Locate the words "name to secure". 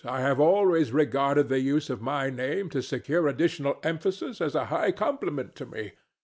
2.31-3.27